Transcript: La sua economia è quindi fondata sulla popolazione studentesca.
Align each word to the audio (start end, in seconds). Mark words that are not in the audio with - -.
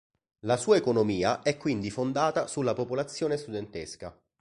La 0.45 0.57
sua 0.57 0.77
economia 0.77 1.43
è 1.43 1.57
quindi 1.57 1.91
fondata 1.91 2.47
sulla 2.47 2.73
popolazione 2.73 3.37
studentesca. 3.37 4.19